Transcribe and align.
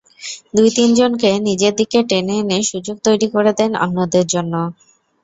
দুই-তিনজনকে 0.53 1.29
নিজের 1.47 1.73
দিকে 1.79 1.99
টেনে 2.09 2.35
এনে 2.41 2.57
সুযোগ 2.71 2.97
তৈরি 3.03 3.27
করে 3.33 3.51
দেন 3.59 3.71
অন্যদের 3.83 4.25
জন্য। 4.33 4.53